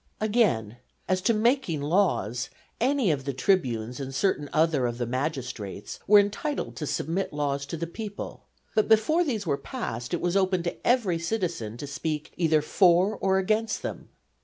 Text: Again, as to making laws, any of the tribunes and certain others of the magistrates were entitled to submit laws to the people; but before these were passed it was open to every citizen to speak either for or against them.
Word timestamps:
Again, 0.19 0.77
as 1.07 1.21
to 1.21 1.33
making 1.35 1.83
laws, 1.83 2.49
any 2.79 3.11
of 3.11 3.23
the 3.23 3.33
tribunes 3.33 3.99
and 3.99 4.15
certain 4.15 4.49
others 4.51 4.89
of 4.89 4.97
the 4.97 5.05
magistrates 5.05 5.99
were 6.07 6.17
entitled 6.19 6.75
to 6.77 6.87
submit 6.87 7.31
laws 7.31 7.67
to 7.67 7.77
the 7.77 7.85
people; 7.85 8.41
but 8.73 8.89
before 8.89 9.23
these 9.23 9.45
were 9.45 9.57
passed 9.57 10.11
it 10.11 10.19
was 10.19 10.35
open 10.35 10.63
to 10.63 10.87
every 10.87 11.19
citizen 11.19 11.77
to 11.77 11.85
speak 11.85 12.33
either 12.35 12.63
for 12.63 13.15
or 13.17 13.37
against 13.37 13.83
them. 13.83 14.09